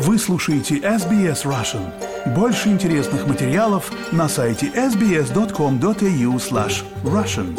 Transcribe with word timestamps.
Вы 0.00 0.16
слушаете 0.16 0.76
SBS 0.76 1.44
Russian. 1.44 1.82
Больше 2.32 2.68
интересных 2.68 3.26
материалов 3.26 3.90
на 4.12 4.28
сайте 4.28 4.66
sbs.com.au 4.68 6.36
slash 6.36 6.84
russian. 7.02 7.58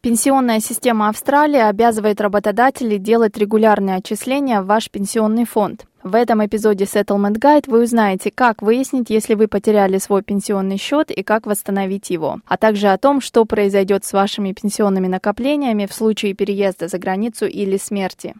Пенсионная 0.00 0.60
система 0.60 1.08
Австралии 1.08 1.58
обязывает 1.58 2.20
работодателей 2.20 2.98
делать 2.98 3.36
регулярные 3.36 3.96
отчисления 3.96 4.62
в 4.62 4.66
ваш 4.66 4.88
пенсионный 4.88 5.44
фонд. 5.44 5.86
В 6.02 6.16
этом 6.16 6.44
эпизоде 6.44 6.84
Settlement 6.84 7.38
Guide 7.38 7.64
вы 7.68 7.84
узнаете, 7.84 8.32
как 8.32 8.60
выяснить, 8.60 9.08
если 9.08 9.34
вы 9.34 9.46
потеряли 9.46 9.98
свой 9.98 10.22
пенсионный 10.22 10.76
счет 10.76 11.10
и 11.10 11.22
как 11.22 11.46
восстановить 11.46 12.10
его, 12.10 12.40
а 12.46 12.56
также 12.56 12.88
о 12.88 12.98
том, 12.98 13.20
что 13.20 13.44
произойдет 13.44 14.04
с 14.04 14.12
вашими 14.12 14.52
пенсионными 14.52 15.06
накоплениями 15.06 15.86
в 15.86 15.94
случае 15.94 16.34
переезда 16.34 16.88
за 16.88 16.98
границу 16.98 17.46
или 17.46 17.76
смерти. 17.76 18.34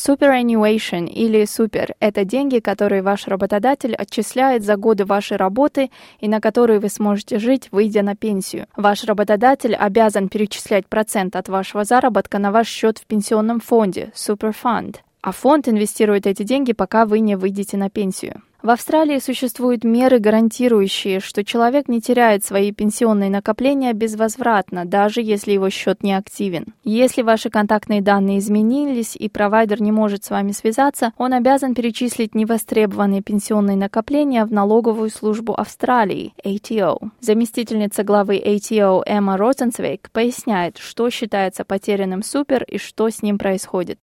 Superannuation 0.00 1.08
или 1.08 1.44
супер– 1.44 1.94
это 2.00 2.24
деньги, 2.24 2.58
которые 2.58 3.02
ваш 3.02 3.28
работодатель 3.28 3.94
отчисляет 3.94 4.64
за 4.64 4.76
годы 4.76 5.04
вашей 5.04 5.36
работы 5.36 5.90
и 6.20 6.28
на 6.28 6.40
которые 6.40 6.80
вы 6.80 6.88
сможете 6.88 7.38
жить, 7.38 7.68
выйдя 7.70 8.00
на 8.00 8.16
пенсию. 8.16 8.66
Ваш 8.76 9.04
работодатель 9.04 9.74
обязан 9.74 10.30
перечислять 10.30 10.86
процент 10.86 11.36
от 11.36 11.50
вашего 11.50 11.84
заработка 11.84 12.38
на 12.38 12.50
ваш 12.50 12.66
счет 12.66 12.96
в 12.96 13.04
пенсионном 13.04 13.60
фонде– 13.60 14.10
Superfund, 14.14 14.96
а 15.20 15.32
фонд 15.32 15.68
инвестирует 15.68 16.26
эти 16.26 16.44
деньги, 16.44 16.72
пока 16.72 17.04
вы 17.04 17.20
не 17.20 17.36
выйдете 17.36 17.76
на 17.76 17.90
пенсию. 17.90 18.40
В 18.62 18.68
Австралии 18.68 19.18
существуют 19.20 19.84
меры, 19.84 20.18
гарантирующие, 20.18 21.20
что 21.20 21.42
человек 21.44 21.88
не 21.88 22.02
теряет 22.02 22.44
свои 22.44 22.72
пенсионные 22.72 23.30
накопления 23.30 23.94
безвозвратно, 23.94 24.84
даже 24.84 25.22
если 25.22 25.52
его 25.52 25.70
счет 25.70 26.02
не 26.02 26.12
активен. 26.12 26.74
Если 26.84 27.22
ваши 27.22 27.48
контактные 27.48 28.02
данные 28.02 28.38
изменились 28.38 29.16
и 29.16 29.30
провайдер 29.30 29.80
не 29.80 29.92
может 29.92 30.24
с 30.24 30.30
вами 30.30 30.52
связаться, 30.52 31.14
он 31.16 31.32
обязан 31.32 31.74
перечислить 31.74 32.34
невостребованные 32.34 33.22
пенсионные 33.22 33.78
накопления 33.78 34.44
в 34.44 34.52
налоговую 34.52 35.08
службу 35.08 35.54
Австралии, 35.54 36.34
ATO. 36.44 36.98
Заместительница 37.20 38.04
главы 38.04 38.36
ATO 38.36 39.02
Эмма 39.06 39.38
Розенцвейк 39.38 40.10
поясняет, 40.10 40.76
что 40.76 41.08
считается 41.08 41.64
потерянным 41.64 42.22
супер 42.22 42.64
и 42.64 42.76
что 42.76 43.08
с 43.08 43.22
ним 43.22 43.38
происходит. 43.38 43.98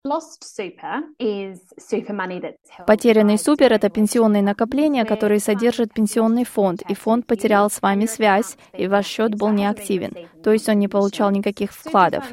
Потерянный 2.86 3.38
супер– 3.40 3.74
это 3.74 3.90
пенсионный 3.90 4.43
накопления, 4.44 5.06
которые 5.06 5.40
содержат 5.40 5.94
пенсионный 5.94 6.46
фонд, 6.46 6.84
и 6.88 6.94
фонд 6.94 7.26
потерял 7.26 7.70
с 7.70 7.82
вами 7.82 8.06
связь, 8.06 8.58
и 8.78 8.88
ваш 8.88 9.08
счет 9.08 9.36
был 9.36 9.50
неактивен, 9.50 10.14
то 10.44 10.52
есть 10.52 10.70
он 10.70 10.80
не 10.80 10.88
получал 10.88 11.32
никаких 11.32 11.72
вкладов. 11.74 12.24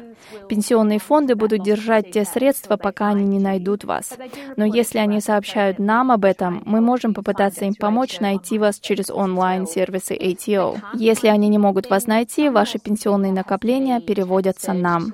Пенсионные 0.47 0.99
фонды 0.99 1.35
будут 1.35 1.63
держать 1.63 2.11
те 2.11 2.25
средства, 2.25 2.77
пока 2.77 3.09
они 3.09 3.25
не 3.25 3.39
найдут 3.39 3.83
вас. 3.83 4.13
Но 4.55 4.65
если 4.65 4.99
они 4.99 5.19
сообщают 5.19 5.79
нам 5.79 6.11
об 6.11 6.25
этом, 6.25 6.61
мы 6.65 6.81
можем 6.81 7.13
попытаться 7.13 7.65
им 7.65 7.73
помочь 7.73 8.19
найти 8.19 8.59
вас 8.59 8.79
через 8.79 9.09
онлайн-сервисы 9.09 10.15
ATO. 10.15 10.77
Если 10.93 11.27
они 11.27 11.49
не 11.49 11.57
могут 11.57 11.89
вас 11.89 12.07
найти, 12.07 12.49
ваши 12.49 12.79
пенсионные 12.79 13.31
накопления 13.31 13.99
переводятся 13.99 14.73
нам. 14.73 15.13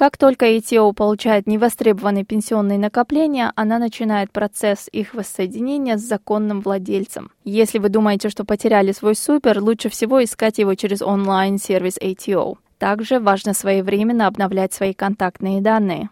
Как 0.00 0.16
только 0.16 0.56
ИТО 0.58 0.94
получает 0.94 1.46
невостребованные 1.46 2.24
пенсионные 2.24 2.78
накопления, 2.78 3.52
она 3.54 3.78
начинает 3.78 4.32
процесс 4.32 4.88
их 4.90 5.12
воссоединения 5.12 5.98
с 5.98 6.00
законным 6.00 6.62
владельцем. 6.62 7.30
Если 7.44 7.78
вы 7.78 7.90
думаете, 7.90 8.30
что 8.30 8.46
потеряли 8.46 8.92
свой 8.92 9.14
супер, 9.14 9.60
лучше 9.60 9.90
всего 9.90 10.24
искать 10.24 10.56
его 10.56 10.74
через 10.74 11.02
онлайн-сервис 11.02 11.98
ATO. 11.98 12.56
Также 12.80 13.20
важно 13.20 13.52
своевременно 13.52 14.26
обновлять 14.26 14.72
свои 14.72 14.94
контактные 14.94 15.60
данные. 15.60 16.08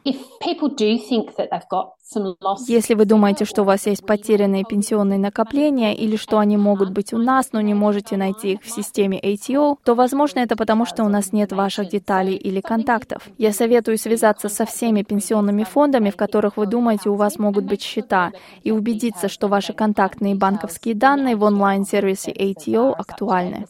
Если 2.67 2.95
вы 2.95 3.05
думаете, 3.07 3.45
что 3.47 3.63
у 3.63 3.65
вас 3.65 3.87
есть 3.87 4.05
потерянные 4.05 4.65
пенсионные 4.65 5.19
накопления 5.19 5.95
или 5.95 6.17
что 6.17 6.39
они 6.39 6.59
могут 6.59 6.91
быть 6.91 7.15
у 7.15 7.19
нас, 7.19 7.53
но 7.53 7.63
не 7.63 7.73
можете 7.73 8.19
найти 8.19 8.53
их 8.53 8.63
в 8.63 8.71
системе 8.71 9.19
ATO, 9.19 9.77
то, 9.83 9.95
возможно, 9.95 10.41
это 10.41 10.57
потому, 10.57 10.85
что 10.85 11.05
у 11.05 11.09
нас 11.09 11.33
нет 11.33 11.53
ваших 11.53 11.89
деталей 11.89 12.35
или 12.35 12.61
контактов. 12.61 13.23
Я 13.39 13.53
советую 13.53 13.97
связаться 13.97 14.51
со 14.51 14.67
всеми 14.67 15.03
пенсионными 15.03 15.65
фондами, 15.65 16.11
в 16.11 16.17
которых 16.17 16.59
вы 16.59 16.67
думаете, 16.67 17.09
у 17.09 17.15
вас 17.15 17.39
могут 17.39 17.65
быть 17.65 17.83
счета, 17.83 18.33
и 18.63 18.71
убедиться, 18.73 19.29
что 19.29 19.49
ваши 19.49 19.73
контактные 19.73 20.35
банковские 20.35 20.95
данные 20.95 21.37
в 21.37 21.43
онлайн-сервисе 21.45 22.31
ATO 22.31 22.93
актуальны. 22.93 23.67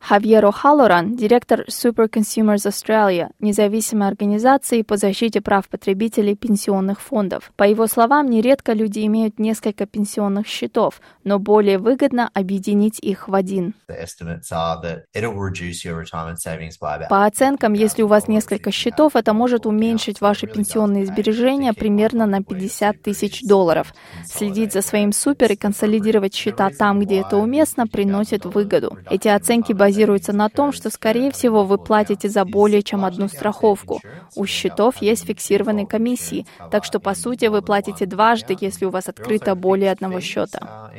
Хавьеро 0.00 0.52
Халлоран, 0.52 1.16
директор 1.16 1.64
Super 1.68 2.08
Consumers 2.08 2.66
Australia, 2.66 3.28
независимой 3.40 4.08
организации 4.08 4.82
по 4.82 4.96
защите 4.96 5.40
прав 5.40 5.68
потребителей 5.68 6.34
пенсионных 6.34 7.00
фондов. 7.00 7.52
По 7.56 7.64
его 7.64 7.86
словам, 7.86 8.30
нередко 8.30 8.72
люди 8.72 9.04
имеют 9.06 9.38
несколько 9.38 9.86
пенсионных 9.86 10.46
счетов, 10.46 11.00
но 11.24 11.38
более 11.38 11.78
выгодно 11.78 12.30
объединить 12.32 12.98
их 13.00 13.28
в 13.28 13.34
один. 13.34 13.74
По 17.08 17.24
оценкам, 17.26 17.72
если 17.74 18.02
у 18.02 18.06
вас 18.06 18.28
несколько 18.28 18.70
счетов, 18.70 19.16
это 19.16 19.32
может 19.34 19.66
уменьшить 19.66 20.20
ваши 20.20 20.46
пенсионные 20.46 21.06
сбережения 21.06 21.72
примерно 21.74 22.26
на 22.26 22.42
50 22.42 23.02
тысяч 23.02 23.42
долларов. 23.42 23.92
Следить 24.24 24.72
за 24.72 24.80
своим 24.80 25.12
супер 25.12 25.52
и 25.52 25.56
консолидировать 25.56 26.34
счета 26.34 26.70
там, 26.70 27.00
где 27.00 27.20
это 27.20 27.36
уместно, 27.36 27.86
приносит 27.86 28.44
выгоду. 28.46 28.96
Эти 29.10 29.28
оценки 29.28 29.72
базируются 29.72 29.87
на 30.32 30.48
том, 30.48 30.72
что, 30.72 30.90
скорее 30.90 31.30
всего, 31.30 31.64
вы 31.64 31.78
платите 31.78 32.28
за 32.28 32.44
более 32.44 32.82
чем 32.82 33.04
одну 33.04 33.28
страховку. 33.28 34.00
У 34.36 34.46
счетов 34.46 34.96
есть 35.02 35.26
фиксированные 35.26 35.86
комиссии, 35.86 36.46
так 36.70 36.84
что, 36.84 37.00
по 37.00 37.14
сути, 37.14 37.46
вы 37.46 37.62
платите 37.62 38.06
дважды, 38.06 38.56
если 38.60 38.84
у 38.84 38.90
вас 38.90 39.08
открыто 39.08 39.54
более 39.54 39.90
одного 39.90 40.20
счета. 40.20 40.90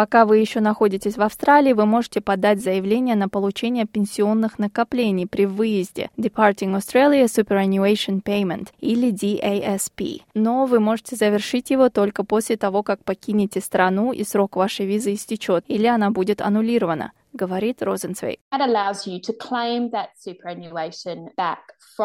Пока 0.00 0.24
вы 0.24 0.38
еще 0.38 0.60
находитесь 0.60 1.18
в 1.18 1.20
Австралии, 1.20 1.74
вы 1.74 1.84
можете 1.84 2.22
подать 2.22 2.62
заявление 2.62 3.16
на 3.16 3.28
получение 3.28 3.84
пенсионных 3.84 4.58
накоплений 4.58 5.26
при 5.26 5.44
выезде 5.44 6.08
Departing 6.16 6.74
Australia 6.74 7.24
Superannuation 7.24 8.22
Payment 8.22 8.68
или 8.80 9.12
DASP. 9.12 10.22
Но 10.32 10.64
вы 10.64 10.80
можете 10.80 11.16
завершить 11.16 11.68
его 11.68 11.90
только 11.90 12.24
после 12.24 12.56
того, 12.56 12.82
как 12.82 13.04
покинете 13.04 13.60
страну 13.60 14.12
и 14.12 14.24
срок 14.24 14.56
вашей 14.56 14.86
визы 14.86 15.12
истечет 15.12 15.64
или 15.68 15.86
она 15.86 16.10
будет 16.10 16.40
аннулирована 16.40 17.12
говорит 17.40 17.82
Розенцвейк. 17.82 18.40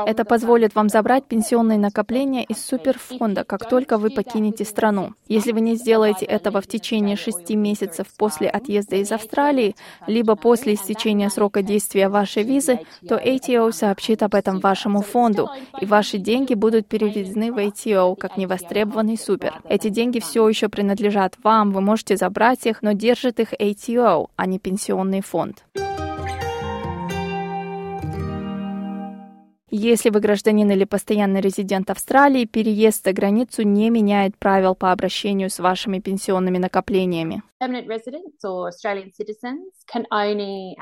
Это 0.05 0.25
позволит 0.25 0.75
вам 0.75 0.89
забрать 0.89 1.25
пенсионные 1.25 1.77
накопления 1.77 2.43
из 2.43 2.65
суперфонда, 2.65 3.43
как 3.43 3.69
только 3.69 3.97
вы 3.97 4.09
покинете 4.09 4.65
страну. 4.65 5.13
Если 5.27 5.51
вы 5.51 5.61
не 5.61 5.75
сделаете 5.75 6.25
этого 6.25 6.61
в 6.61 6.67
течение 6.67 7.17
шести 7.17 7.55
месяцев 7.55 8.07
после 8.17 8.47
отъезда 8.49 8.95
из 8.97 9.11
Австралии, 9.11 9.75
либо 10.07 10.35
после 10.35 10.73
истечения 10.73 11.29
срока 11.29 11.61
действия 11.61 12.09
вашей 12.09 12.43
визы, 12.43 12.79
то 13.07 13.15
ATO 13.15 13.71
сообщит 13.71 14.23
об 14.23 14.35
этом 14.35 14.59
вашему 14.59 15.01
фонду, 15.01 15.49
и 15.81 15.85
ваши 15.85 16.17
деньги 16.17 16.53
будут 16.53 16.87
переведены 16.87 17.51
в 17.51 17.57
ATO 17.57 18.15
как 18.15 18.37
невостребованный 18.37 19.17
супер. 19.17 19.61
Эти 19.69 19.89
деньги 19.89 20.19
все 20.19 20.47
еще 20.47 20.69
принадлежат 20.69 21.35
вам, 21.43 21.71
вы 21.71 21.81
можете 21.81 22.17
забрать 22.17 22.65
их, 22.65 22.81
но 22.81 22.93
держит 22.93 23.39
их 23.39 23.53
ATO, 23.53 24.29
а 24.35 24.45
не 24.45 24.59
пенсионный 24.59 25.21
фонд. 25.25 25.63
Если 29.77 30.09
вы 30.09 30.21
гражданин 30.21 30.71
или 30.71 30.85
постоянный 30.85 31.41
резидент 31.41 31.89
Австралии, 31.89 32.45
переезд 32.45 33.03
за 33.03 33.11
границу 33.11 33.63
не 33.63 33.89
меняет 33.89 34.37
правил 34.37 34.73
по 34.73 34.93
обращению 34.93 35.49
с 35.49 35.59
вашими 35.59 35.99
пенсионными 35.99 36.57
накоплениями. 36.57 37.43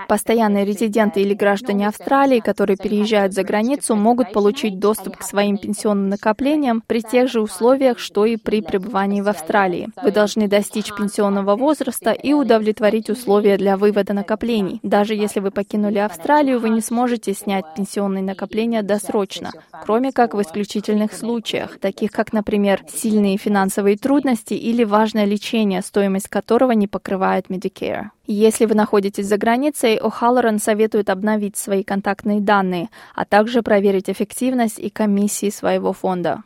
Постоянные 0.07 0.65
резиденты 0.65 1.21
или 1.21 1.33
граждане 1.33 1.87
Австралии, 1.87 2.39
которые 2.39 2.77
переезжают 2.77 3.33
за 3.33 3.43
границу, 3.43 3.95
могут 3.95 4.31
получить 4.31 4.79
доступ 4.79 5.17
к 5.17 5.23
своим 5.23 5.57
пенсионным 5.57 6.09
накоплениям 6.09 6.83
при 6.85 7.01
тех 7.01 7.29
же 7.29 7.41
условиях, 7.41 7.99
что 7.99 8.25
и 8.25 8.37
при 8.37 8.61
пребывании 8.61 9.21
в 9.21 9.29
Австралии. 9.29 9.89
Вы 10.03 10.11
должны 10.11 10.47
достичь 10.47 10.93
пенсионного 10.93 11.55
возраста 11.55 12.11
и 12.11 12.33
удовлетворить 12.33 13.09
условия 13.09 13.57
для 13.57 13.77
вывода 13.77 14.13
накоплений. 14.13 14.79
Даже 14.83 15.15
если 15.15 15.39
вы 15.39 15.51
покинули 15.51 15.99
Австралию, 15.99 16.59
вы 16.59 16.69
не 16.69 16.81
сможете 16.81 17.33
снять 17.33 17.65
пенсионные 17.75 18.23
накопления 18.23 18.82
досрочно, 18.85 19.51
кроме 19.83 20.11
как 20.11 20.33
в 20.33 20.41
исключительных 20.41 21.13
случаях, 21.13 21.79
таких 21.79 22.11
как, 22.11 22.33
например, 22.33 22.81
сильные 22.87 23.37
финансовые 23.37 23.97
трудности 23.97 24.53
или 24.53 24.83
важное 24.83 25.25
лечение, 25.25 25.81
стоимость 25.81 26.27
которого 26.27 26.71
не 26.71 26.87
покрывает 26.87 27.47
Medicare. 27.47 28.09
Если 28.25 28.65
вы 28.65 28.75
находитесь 28.75 29.27
за 29.27 29.37
границей, 29.37 29.97
О'Халлоран 29.97 30.59
советует 30.59 31.09
обновить 31.09 31.57
свои 31.57 31.83
контактные 31.83 32.39
данные, 32.39 32.89
а 33.15 33.25
также 33.25 33.61
проверить 33.61 34.09
эффективность 34.09 34.79
и 34.79 34.89
комиссии 34.89 35.49
своего 35.49 35.91
фонда. 35.91 36.43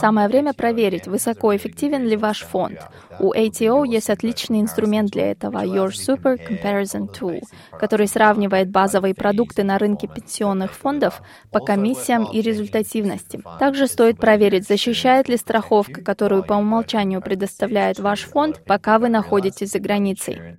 Самое 0.00 0.28
время 0.28 0.52
проверить, 0.54 1.06
высокоэффективен 1.06 2.04
ли 2.04 2.16
ваш 2.16 2.42
фонд. 2.42 2.80
У 3.20 3.32
ATO 3.32 3.86
есть 3.86 4.10
отличный 4.10 4.60
инструмент 4.60 5.10
для 5.12 5.30
этого— 5.30 5.58
Your 5.64 5.90
Super 5.90 6.36
Comparison 6.36 7.08
Tool, 7.08 7.40
который 7.78 8.08
сравнивает 8.08 8.70
базовые 8.70 9.14
продукты 9.14 9.62
на 9.62 9.78
рынке 9.78 10.08
пенсионных 10.08 10.72
фондов 10.72 11.22
по 11.52 11.60
комиссиям 11.60 12.24
и 12.24 12.40
результативности. 12.40 13.40
Также 13.60 13.86
стоит 13.86 14.18
проверить, 14.18 14.66
защищает 14.66 15.28
ли 15.28 15.36
страховка, 15.36 16.02
которую 16.02 16.42
по 16.42 16.54
умолчанию 16.54 17.22
предоставляет 17.22 18.00
ваш 18.00 18.22
фонд, 18.22 18.62
пока 18.66 18.98
вы 18.98 19.08
находитесь 19.08 19.70
за 19.70 19.78
границей. 19.78 20.56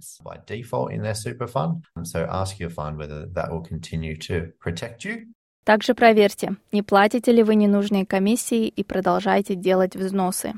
Также 5.63 5.93
проверьте, 5.93 6.55
не 6.71 6.81
платите 6.81 7.31
ли 7.31 7.43
вы 7.43 7.55
ненужные 7.55 8.05
комиссии 8.05 8.67
и 8.67 8.83
продолжайте 8.83 9.55
делать 9.55 9.95
взносы. 9.95 10.53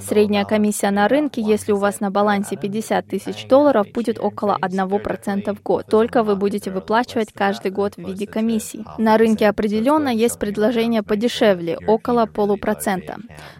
Средняя 0.00 0.44
комиссия 0.44 0.90
на 0.90 1.08
рынке, 1.08 1.42
если 1.42 1.72
у 1.72 1.76
вас 1.76 2.00
на 2.00 2.10
балансе 2.10 2.56
50 2.56 3.06
тысяч 3.06 3.46
долларов, 3.48 3.86
будет 3.92 4.18
около 4.20 4.56
1% 4.60 5.54
в 5.54 5.62
год. 5.62 5.86
Только 5.86 6.22
вы 6.22 6.36
будете 6.36 6.70
выплачивать 6.70 7.32
каждый 7.32 7.70
год 7.70 7.94
в 7.96 8.06
виде 8.06 8.26
комиссий. 8.26 8.84
На 8.98 9.18
рынке 9.18 9.48
определенно 9.48 10.08
есть 10.08 10.38
предложение 10.38 11.02
подешевле, 11.02 11.78
около 11.86 12.26
полупроцента. 12.26 13.16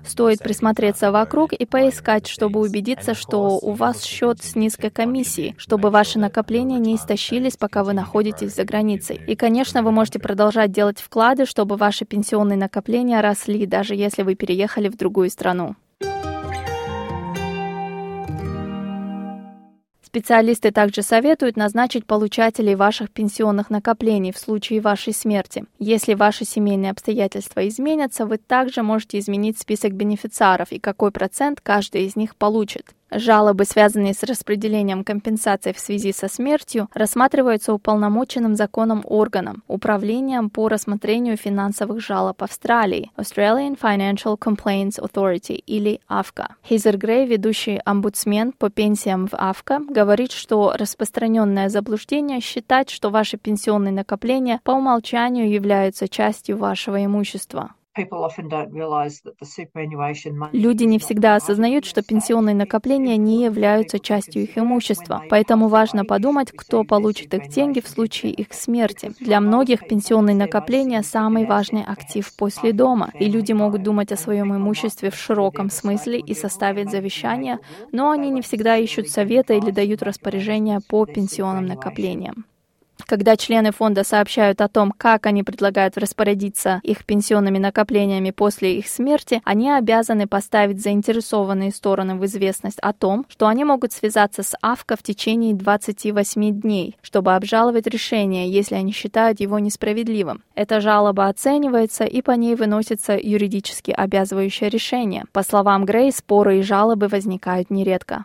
Стоит 0.06 0.38
присмотреться 0.38 1.10
вокруг 1.10 1.52
и 1.52 1.66
поискать, 1.66 2.26
чтобы 2.28 2.60
убедиться, 2.60 3.14
что 3.14 3.58
у 3.58 3.72
вас 3.72 4.04
счет 4.04 4.42
с 4.42 4.54
низкой 4.54 4.90
комиссией, 4.90 5.54
чтобы 5.58 5.90
ваши 5.90 6.18
накопления 6.18 6.78
не 6.78 6.94
истощились, 6.94 7.56
пока 7.56 7.82
вы 7.82 7.92
находитесь 7.92 8.54
за 8.54 8.64
границей. 8.64 9.20
И, 9.26 9.34
конечно, 9.34 9.82
вы 9.82 9.90
можете 9.90 10.18
продолжать 10.18 10.70
делать 10.70 11.00
вклады, 11.00 11.46
чтобы 11.46 11.76
ваши 11.76 12.04
пенсионные 12.04 12.56
накопления 12.56 13.20
росли 13.20 13.55
росли, 13.56 13.66
даже 13.66 13.94
если 13.94 14.22
вы 14.22 14.34
переехали 14.34 14.88
в 14.88 14.96
другую 14.96 15.30
страну. 15.30 15.74
Специалисты 20.02 20.70
также 20.70 21.02
советуют 21.02 21.56
назначить 21.56 22.06
получателей 22.06 22.74
ваших 22.74 23.10
пенсионных 23.10 23.68
накоплений 23.68 24.32
в 24.32 24.38
случае 24.38 24.80
вашей 24.80 25.12
смерти. 25.12 25.64
Если 25.78 26.14
ваши 26.14 26.46
семейные 26.46 26.90
обстоятельства 26.90 27.68
изменятся, 27.68 28.24
вы 28.24 28.38
также 28.38 28.82
можете 28.82 29.18
изменить 29.18 29.58
список 29.58 29.92
бенефициаров 29.92 30.72
и 30.72 30.78
какой 30.78 31.10
процент 31.10 31.60
каждый 31.60 32.06
из 32.06 32.16
них 32.16 32.34
получит. 32.34 32.94
Жалобы, 33.10 33.64
связанные 33.64 34.14
с 34.14 34.22
распределением 34.24 35.04
компенсаций 35.04 35.72
в 35.72 35.78
связи 35.78 36.12
со 36.12 36.28
смертью, 36.28 36.88
рассматриваются 36.92 37.72
уполномоченным 37.72 38.56
законом 38.56 39.02
органом, 39.04 39.62
Управлением 39.68 40.50
по 40.50 40.68
рассмотрению 40.68 41.36
финансовых 41.36 42.00
жалоб 42.00 42.42
Австралии, 42.42 43.10
Australian 43.16 43.78
Financial 43.78 44.36
Complaints 44.38 44.98
Authority 45.00 45.54
или 45.54 46.00
AFCA. 46.08 46.48
Хейзер 46.68 46.96
Грей, 46.96 47.26
ведущий 47.26 47.80
омбудсмен 47.84 48.52
по 48.52 48.70
пенсиям 48.70 49.28
в 49.28 49.34
AFCA, 49.34 49.84
говорит, 49.88 50.32
что 50.32 50.74
распространенное 50.76 51.68
заблуждение 51.68 52.40
считать, 52.40 52.90
что 52.90 53.10
ваши 53.10 53.36
пенсионные 53.36 53.92
накопления 53.92 54.60
по 54.64 54.72
умолчанию 54.72 55.50
являются 55.50 56.08
частью 56.08 56.56
вашего 56.56 57.04
имущества. 57.04 57.70
Люди 60.52 60.84
не 60.84 60.98
всегда 60.98 61.36
осознают, 61.36 61.84
что 61.84 62.02
пенсионные 62.02 62.54
накопления 62.54 63.16
не 63.16 63.44
являются 63.44 63.98
частью 63.98 64.42
их 64.42 64.58
имущества, 64.58 65.22
поэтому 65.30 65.68
важно 65.68 66.04
подумать, 66.04 66.52
кто 66.52 66.84
получит 66.84 67.32
их 67.34 67.48
деньги 67.48 67.80
в 67.80 67.88
случае 67.88 68.32
их 68.32 68.52
смерти. 68.52 69.12
Для 69.20 69.40
многих 69.40 69.86
пенсионные 69.88 70.36
накопления— 70.36 71.02
самый 71.04 71.46
важный 71.46 71.82
актив 71.82 72.30
после 72.36 72.72
дома, 72.72 73.10
и 73.18 73.28
люди 73.28 73.52
могут 73.52 73.82
думать 73.82 74.12
о 74.12 74.16
своем 74.16 74.54
имуществе 74.54 75.10
в 75.10 75.16
широком 75.16 75.70
смысле 75.70 76.18
и 76.18 76.34
составить 76.34 76.90
завещание, 76.90 77.58
но 77.92 78.10
они 78.10 78.30
не 78.30 78.42
всегда 78.42 78.76
ищут 78.76 79.08
совета 79.08 79.54
или 79.54 79.70
дают 79.70 80.02
распоряжения 80.02 80.80
по 80.88 81.06
пенсионным 81.06 81.66
накоплениям. 81.66 82.44
Когда 83.04 83.36
члены 83.36 83.72
фонда 83.72 84.04
сообщают 84.04 84.60
о 84.60 84.68
том, 84.68 84.92
как 84.96 85.26
они 85.26 85.42
предлагают 85.42 85.98
распорядиться 85.98 86.80
их 86.82 87.04
пенсионными 87.04 87.58
накоплениями 87.58 88.30
после 88.30 88.78
их 88.78 88.88
смерти, 88.88 89.40
они 89.44 89.70
обязаны 89.70 90.26
поставить 90.26 90.82
заинтересованные 90.82 91.70
стороны 91.70 92.16
в 92.16 92.24
известность 92.24 92.78
о 92.80 92.92
том, 92.92 93.26
что 93.28 93.46
они 93.46 93.64
могут 93.64 93.92
связаться 93.92 94.42
с 94.42 94.56
АФКО 94.60 94.96
в 94.96 95.02
течение 95.02 95.54
28 95.54 96.60
дней, 96.60 96.96
чтобы 97.02 97.34
обжаловать 97.34 97.86
решение, 97.86 98.50
если 98.50 98.74
они 98.74 98.92
считают 98.92 99.40
его 99.40 99.58
несправедливым. 99.58 100.42
Эта 100.54 100.80
жалоба 100.80 101.28
оценивается, 101.28 102.04
и 102.04 102.22
по 102.22 102.32
ней 102.32 102.54
выносится 102.54 103.16
юридически 103.20 103.90
обязывающее 103.90 104.70
решение. 104.70 105.24
По 105.32 105.42
словам 105.42 105.84
Грей, 105.84 106.10
споры 106.12 106.58
и 106.58 106.62
жалобы 106.62 107.08
возникают 107.08 107.70
нередко. 107.70 108.24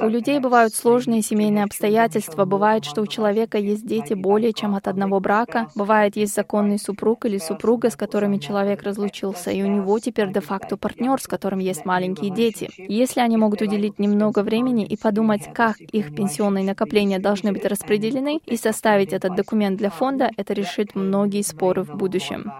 У 0.00 0.08
людей 0.08 0.38
бывают 0.38 0.74
сложные 0.74 1.22
семейные 1.22 1.64
обстоятельства, 1.64 1.79
обстоятельства. 1.80 2.44
Бывает, 2.44 2.84
что 2.84 3.00
у 3.00 3.06
человека 3.06 3.58
есть 3.58 3.86
дети 3.86 4.14
более 4.14 4.52
чем 4.52 4.74
от 4.74 4.86
одного 4.86 5.18
брака. 5.20 5.68
Бывает, 5.74 6.16
есть 6.16 6.34
законный 6.34 6.78
супруг 6.78 7.24
или 7.24 7.38
супруга, 7.38 7.88
с 7.88 7.96
которыми 7.96 8.36
человек 8.36 8.82
разлучился, 8.82 9.50
и 9.50 9.62
у 9.62 9.66
него 9.66 9.98
теперь 9.98 10.30
де-факто 10.30 10.76
партнер, 10.76 11.20
с 11.20 11.26
которым 11.26 11.60
есть 11.60 11.86
маленькие 11.86 12.30
дети. 12.30 12.68
Если 12.76 13.20
они 13.20 13.36
могут 13.38 13.62
уделить 13.62 13.98
немного 13.98 14.42
времени 14.42 14.84
и 14.84 14.96
подумать, 14.96 15.52
как 15.54 15.80
их 15.80 16.14
пенсионные 16.14 16.64
накопления 16.64 17.18
должны 17.18 17.52
быть 17.52 17.64
распределены, 17.64 18.40
и 18.44 18.56
составить 18.56 19.12
этот 19.12 19.34
документ 19.34 19.78
для 19.78 19.90
фонда, 19.90 20.30
это 20.36 20.52
решит 20.52 20.94
многие 20.94 21.42
споры 21.42 21.82
в 21.82 21.96
будущем. 21.96 22.52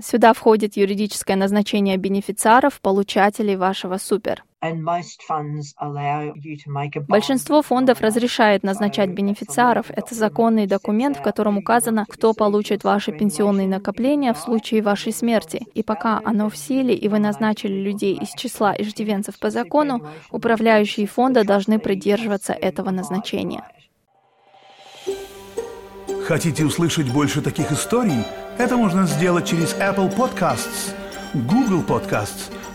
Сюда 0.00 0.32
входит 0.32 0.76
юридическое 0.76 1.36
назначение 1.36 1.96
бенефициаров, 1.96 2.80
получателей 2.80 3.56
вашего 3.56 3.98
супер. 3.98 4.44
Большинство 7.08 7.62
фондов 7.62 8.00
разрешает 8.00 8.64
назначать 8.64 9.10
бенефициаров. 9.10 9.86
Это 9.90 10.14
законный 10.16 10.66
документ, 10.66 11.18
в 11.18 11.22
котором 11.22 11.58
указано, 11.58 12.04
кто 12.08 12.34
получит 12.34 12.82
ваши 12.82 13.12
пенсионные 13.12 13.68
накопления 13.68 14.34
в 14.34 14.38
случае 14.38 14.82
вашей 14.82 15.12
смерти. 15.12 15.64
И 15.74 15.84
пока 15.84 16.20
оно 16.24 16.50
в 16.50 16.56
силе, 16.56 16.94
и 16.94 17.08
вы 17.08 17.20
назначили 17.20 17.74
людей 17.74 18.16
из 18.16 18.30
числа 18.30 18.74
иждивенцев 18.76 19.38
по 19.38 19.50
закону, 19.50 20.04
управляющие 20.32 21.06
фонда 21.06 21.44
должны 21.44 21.78
придерживаться 21.78 22.52
этого 22.52 22.90
назначения. 22.90 23.62
Хотите 26.24 26.64
услышать 26.64 27.10
больше 27.12 27.40
таких 27.42 27.70
историй? 27.70 28.24
Это 28.58 28.76
можно 28.76 29.06
сделать 29.06 29.46
через 29.46 29.74
Apple 29.76 30.14
Podcasts, 30.14 30.92
Google 31.32 31.82
Podcasts, 31.82 32.50